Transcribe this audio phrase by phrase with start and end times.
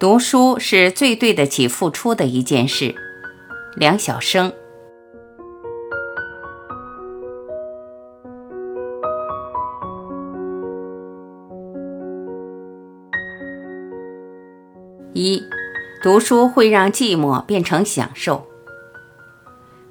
[0.00, 2.94] 读书是最对得起付出的一件事。
[3.76, 4.50] 梁晓声。
[15.12, 15.42] 一，
[16.02, 18.46] 读书会让寂寞变成享受。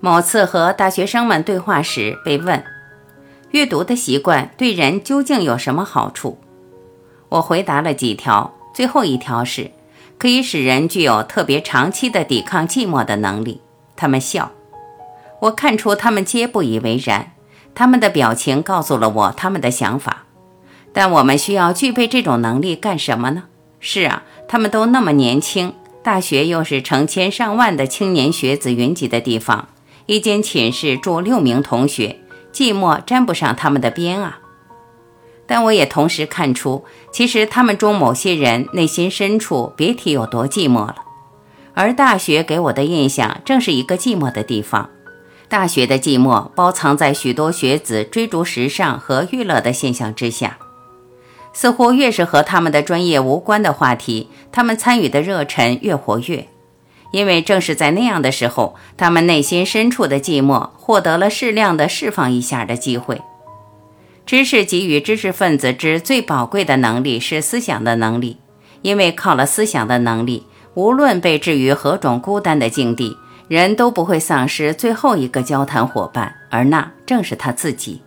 [0.00, 2.64] 某次和大学生们对话时，被问
[3.52, 6.38] ：“阅读的习惯对人究竟有什么好处？”
[7.28, 9.70] 我回答了几条，最后一条是。
[10.18, 13.60] 可以使人具有特别长期的抵抗寂寞的能力。
[13.96, 14.50] 他们笑，
[15.40, 17.32] 我看出他们皆不以为然。
[17.74, 20.24] 他们的表情告诉了我他们的想法。
[20.92, 23.44] 但我们需要具备这种能力干什么呢？
[23.78, 29.68] 是啊，他们都那么年轻，大学又是成千上万的青年学子云集的地方，
[30.06, 32.18] 一间寝室住六名同学，
[32.52, 34.40] 寂寞沾不上他们的边啊。
[35.48, 40.96] 但我也同时看出，其实他们中某些人内心深处别提有多寂寞了。
[41.74, 44.90] 而大学给我的印象正是一个寂寞的地方。
[45.48, 50.58] 大学的寂寞包藏在许多学子追逐时尚和娱乐的现象之下。
[51.54, 56.46] 似乎越是和他们的专业无关的话题，他们参与的热忱越活跃。
[57.10, 63.22] 因为正是在那样的时候，他们内心深处的寂寞获得了适量的释放一下的机会。
[64.28, 68.36] 知识给予知识分子之最宝贵的能力是思想的能力，
[68.82, 73.16] 因为靠了思想的能力，无论被置于何种孤单的境地，
[73.48, 78.02] 人都不会丧失最后一个交谈伙伴，而那正是他自己。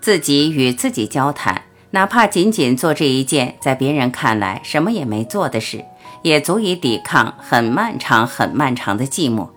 [0.00, 5.84] 自己与自己交谈，哪怕仅仅做这一件在别人看来什么也没做的事，
[6.22, 9.48] 也足以抵抗很漫长、很漫长的寂寞。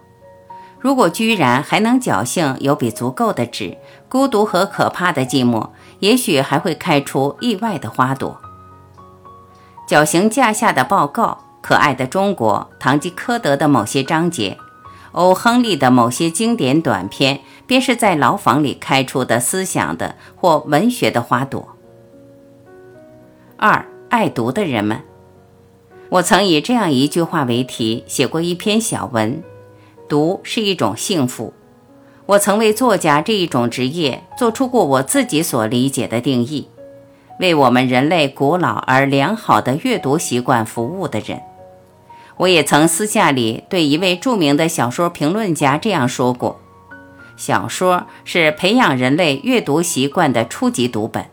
[0.80, 8.40] 如果居然还能侥幸有笔足够的纸，孤独和可怕的寂寞，也许还会开出意外的花朵。
[9.88, 14.58] 绞刑架下的报告，可爱的中国，堂吉诃德的某些章节，
[15.14, 21.70] 欧亨利的某些经典短篇，便是在牢房里开出的思想的或文学的花朵。
[23.58, 25.02] 二，爱读的人们，
[26.10, 29.42] 我曾以这样一句话为题写过一篇小文。
[30.08, 31.54] 读是一种幸福。
[32.26, 36.68] 我曾为作家这一种职业做出过我自己所理解的定义：
[37.40, 41.42] 为我们人类古老而良好的阅读习惯服务的人。
[42.38, 46.60] 我也曾私下里对一位著名的小说评论家这样说过：
[47.36, 51.26] 小说是培养人类阅读习惯的初级读本。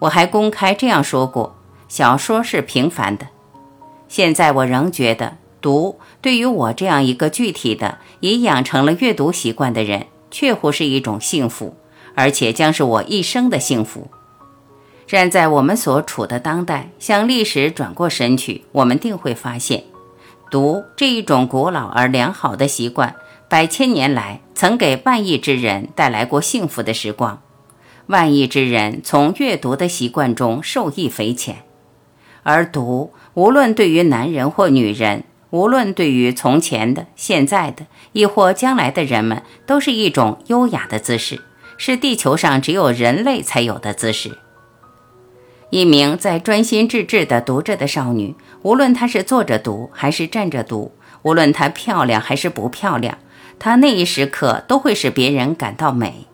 [0.00, 1.56] 我还公开这样说过：
[1.88, 3.26] 小说是平凡的。
[4.08, 5.36] 现在我仍觉得。
[5.60, 11.76] 读对于我这样一个具体的、已养成了阅读习惯的人，确乎是一种幸福，
[12.14, 14.08] 而且将是我一生的幸福。
[15.06, 19.84] 站在我们所处的当代，向历史转过身去，我们定会发现，
[20.50, 23.14] 读这一种古老而良好的习惯，
[23.48, 27.40] 百千年来曾给万亿之人带来过幸福的时光，
[28.08, 31.62] 万亿之人从阅读的习惯中受益匪浅，
[32.42, 35.24] 而读无论对于男人或女人。
[35.50, 41.40] 无论对于从前的、现在的，亦或将来的人们，都是一种优雅的姿势，
[41.76, 44.36] 是地球上只有人类才有的姿势。
[45.70, 50.92] 一名在专心致志地读着的少女，无论她是坐着读还是站着读，
[51.22, 53.18] 无论她漂亮还是不漂亮，
[53.58, 56.26] 她那一时刻都会使别人感到美。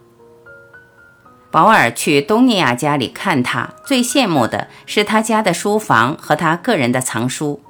[1.51, 7.61] 保尔去东尼亚家里看她，最羡慕的是她家的书房和她个人的藏书。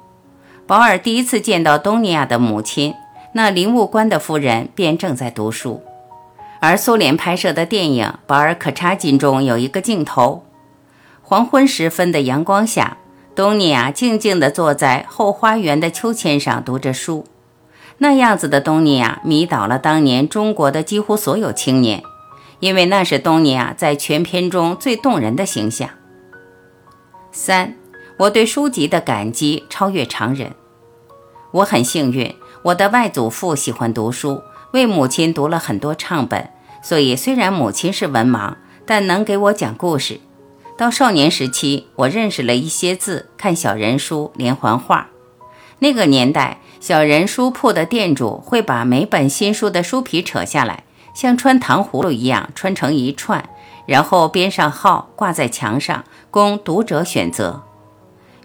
[0.67, 2.95] 保尔第一次见到东尼亚的母亲，
[3.33, 5.83] 那林务官的夫人便正在读书。
[6.59, 10.43] 而苏联拍摄的电影《保尔可察金》中有一个镜头，
[11.21, 12.97] 黄昏时分的阳光下，
[13.35, 17.25] 东尼亚静静地坐在后花园的秋千上读着书。
[17.99, 22.01] 那样子的东尼亚迷倒了当年中国的几乎所有青年，
[22.59, 25.87] 因为那是东尼亚在全片中最动人的形象。
[27.31, 27.75] 三。
[28.17, 30.53] 我对书籍的感激超越常人。
[31.51, 34.41] 我很幸运，我的外祖父喜欢读书，
[34.71, 36.49] 为母亲读了很多唱本，
[36.81, 40.19] 所以虽然母亲是文盲，但能给我讲故事。
[40.77, 45.07] 到少年时期，我认识了一些字，看小人书、连环画。
[45.79, 50.83] 那个年代，小人书铺的店主会把每本新书的书皮扯下来，
[51.13, 53.49] 像穿糖葫芦一样穿成一串，
[53.85, 57.63] 然后编上号，挂在墙上，供读者选择。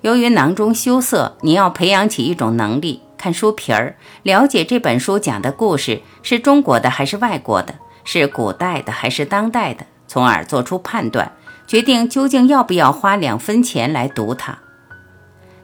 [0.03, 7.75] 由于囊中羞涩，你要培养起一种能力，看书皮儿，了解这本书讲的故事是中国的还是外国的，
[8.05, 11.33] 是古代的还是当代的，从而做出判断，
[11.67, 14.59] 决定究竟要不要花两分钱来读它。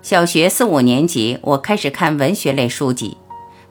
[0.02, 3.16] 小学四五年级，我开始看文学类书籍。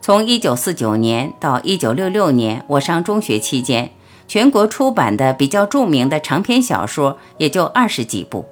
[0.02, 3.92] 从1949年到1966年，我上中学期间，
[4.28, 8.46] 全国出版的比较著名的长篇小说也就二十几部，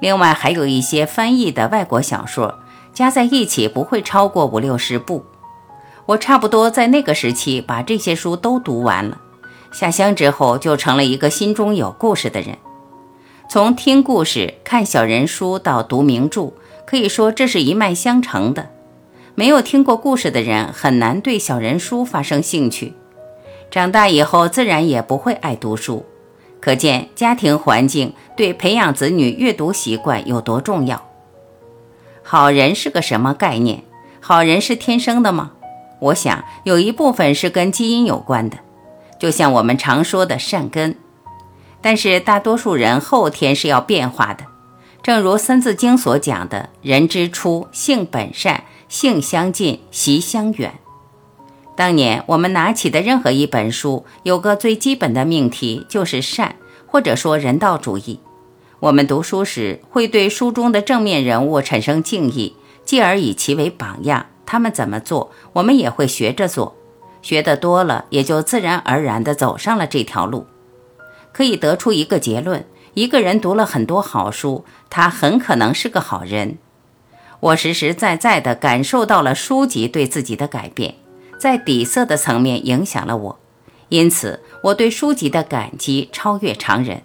[0.00, 2.58] 另外还有一些翻译的外国小说，
[2.92, 5.24] 加在一起不会超过五六十部。
[6.06, 9.20] 我差不多在那个时期把这些书都读完了。
[9.72, 12.56] 下乡之后，就成了一个心中有故事的人。
[13.50, 16.52] 从听故事、看小人书到读名著。
[16.86, 18.70] 可以说这是一脉相承的。
[19.34, 22.94] 没有听过故事的人很难对小人书发生兴趣，
[23.70, 26.06] 长大以后自然也不会爱读书。
[26.60, 31.04] 可见家庭环境对培养子女阅读习惯有多重要。
[32.22, 33.80] 好人是个什么概念？
[34.20, 35.52] 好人是天生的吗？
[36.00, 38.58] 我想有一部分是跟基因有关的，
[39.18, 40.96] 就像我们常说的善根。
[41.80, 44.44] 但是大多数人后天是要变化的。
[45.02, 50.74] 正如《三字经》所讲的：“人之初，性本善，性相近，习相远。”
[51.78, 56.56] 当年我们拿起的任何一本书，有个最基本的命题就是善，
[56.88, 58.18] 或者说人道主义。
[58.80, 66.74] 我们读书时会对书中的正面人物产生敬意，继而以其为榜样，他们怎么做，我们也会学着做。
[67.22, 70.48] 学得多了，也就自然而然地走上了这条路。
[71.30, 72.66] 可以得出一个结论。
[72.94, 76.58] 一个人读了很多好书，他很可能是个好人。
[77.38, 80.96] 我实实在在地感受到了书籍对自己的改变，
[81.38, 83.38] 在底色的层面影响了我，
[83.88, 87.02] 因此我对书籍的感激超越常人。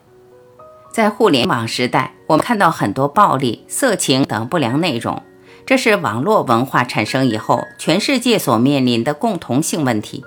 [0.91, 5.21] 在互联网时代，我们看到很多暴力、色情等不良内容，
[5.65, 10.24] 这是网络文化产生以后全世界所面临的共同性问题。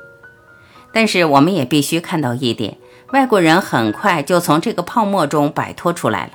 [0.93, 2.79] 但是，我们也必须看到一点。
[3.13, 6.33] 外国人很快就从这个泡沫中摆脱出来了，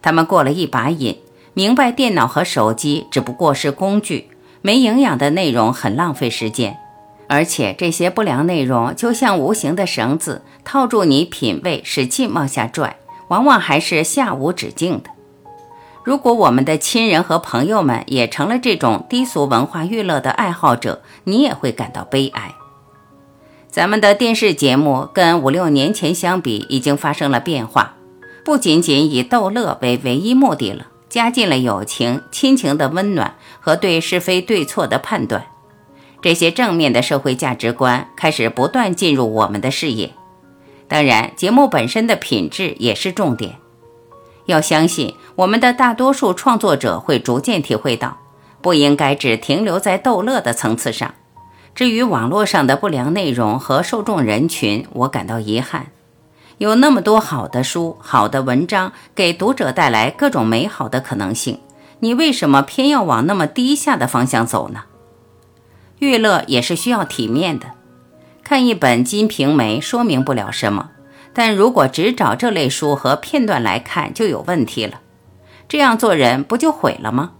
[0.00, 1.18] 他们过了一把瘾，
[1.52, 4.30] 明白电脑和手机只不过是工具，
[4.62, 6.78] 没营养的内容很浪费时间，
[7.28, 15.10] 而且这些不良内容就像无形的绳子，套住你品味，使劲往下拽，往往还是下无止境的。
[16.04, 22.54] 如果我们的亲人和朋友们也成了这种低俗文化娱乐的爱好者，你也会感到悲哀。
[23.68, 27.96] 咱们的电视节目跟五六年前相比，已经发生了变化，
[28.44, 35.44] 不仅仅以逗乐为唯一目的了，加进了友情、亲情的温暖和对是非对错的判断，
[36.26, 40.10] 这些正面的社会价值观开始不断进入我们的视野。
[40.88, 43.58] 当然，节目本身的品质也是重点。
[44.46, 48.18] 要相信，我们的大多数创作者会逐渐体会到，
[48.60, 51.14] 不应该只停留在逗乐的层次上。
[51.76, 55.92] 至于网络上的不良内容和受众人群，我感到遗憾。
[56.58, 61.60] 有那么多好的书、好的文章，给读者带来各种美好的可能性，
[62.00, 64.82] 你为什么偏要往那么低下的方向走呢？
[65.98, 67.68] 娱乐也是需要体面的。
[68.42, 70.90] 看一本《金瓶梅》说明不了什么，
[71.32, 75.00] 但如果只找这类书和片段来看，就有问题了。
[75.68, 77.32] 这样做人不就毁了吗？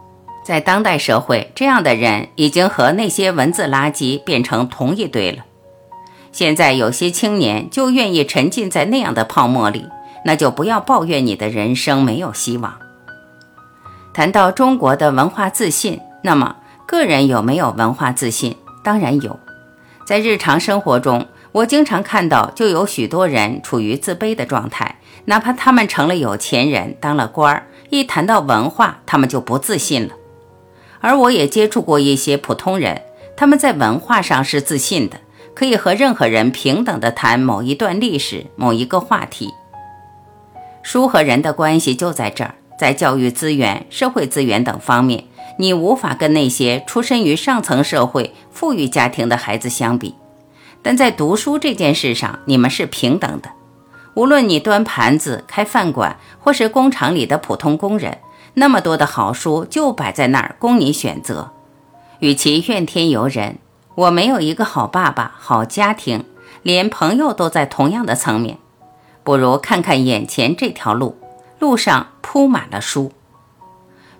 [0.44, 5.44] 在当代社会，这样的人已经和那些文字垃圾变成同一堆了。
[6.32, 9.86] 现在有些青年就愿意沉浸在那样的泡沫里，
[10.24, 12.78] 那就不要抱怨你的人生没有希望。
[14.12, 18.56] 谈到中国的文化自信，那么个人有没有文化自信？
[18.84, 19.38] 当然有。
[20.06, 30.14] 在日常生活中，我经常看到就有许多人处于自卑的状态，哪怕他们成了有钱人，当了官儿，一谈到文化，他们就不自信了。
[31.00, 33.02] 而我也接触过一些普通人，
[33.36, 35.18] 他们在文化上是自信的，
[35.54, 39.52] 可以和任何人平等的谈某一段历史、某一个话题。
[40.84, 45.24] 书和人的关系就在这儿，在教育资源、社会资源等方面，
[45.58, 50.14] 你无法跟那些出身于上层社会、富裕家庭的孩子相比。
[50.82, 53.50] 但在读书这件事上，你们是平等的。
[54.14, 58.18] 无论你端盘子、开饭馆，或是工厂里的普通工人。
[58.58, 61.50] 那么多的好书就摆在那儿供你选择，
[62.20, 63.58] 与其怨天尤人，
[63.94, 66.24] 我没有一个好爸爸、好家庭，
[66.62, 68.56] 连朋友都在同样的层面，
[69.22, 71.18] 不如看看眼前这条路，
[71.66, 73.10] 路上铺满了书。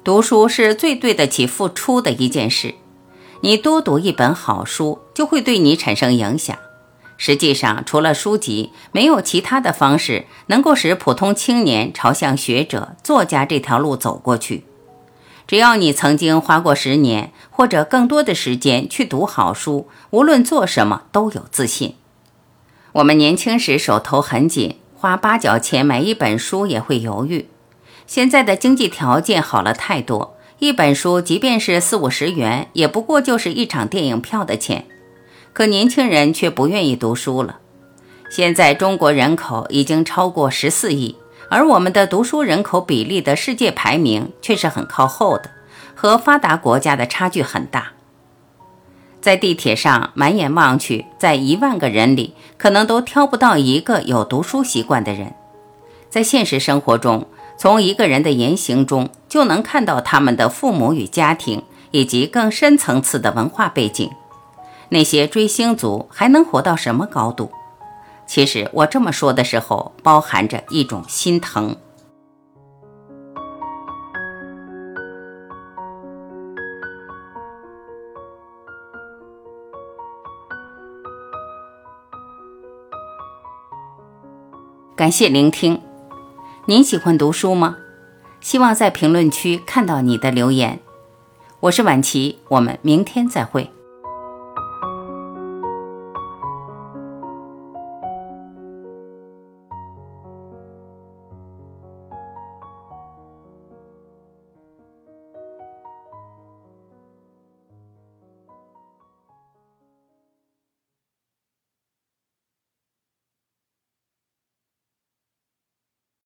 [0.02, 2.74] 读书是最对得起付出的一件事，
[3.40, 6.58] 你多读一本好书，就会对你产生影响。
[7.16, 14.64] 实际上，除了书籍，没有其他的方式能够使普通青年朝向学者、作家这条路走过去。
[15.46, 21.94] 只要你曾经花过十年或者更多的时间去读好书，无论做什么都有自信。
[22.94, 27.48] 我们年轻时手头很紧，花八角钱买一本书也会犹豫。
[28.06, 34.86] 现在的经济条件好了太多，一本书即便是四五十元，也不过就是一场电影票的钱。
[35.52, 37.58] 可年轻人却不愿意读书了。
[38.30, 41.16] 现在中国人口已经超过十四亿，
[41.50, 45.50] 而我们的读书人口比例的世界排名却是很靠后的，
[45.94, 47.92] 和发达国家的差距很大。
[49.26, 55.34] 在地铁上满眼望去，在一万个人里，可能都挑不到一个有读书习惯的人。
[56.08, 57.26] 在现实生活中，
[57.58, 64.08] 从一个人的言行中就能看到他们的父母与家庭，以及更深层次的文化背景。
[64.90, 67.50] 那些追星族还能活到什么高度？
[68.28, 71.74] 其实我这么说的时候，包含着一种心疼。
[84.96, 85.78] 感谢聆听。
[86.64, 87.76] 您喜欢读书吗？
[88.40, 90.80] 希望在评论区看到你的留言。
[91.60, 93.70] 我是晚琪，我们明天再会。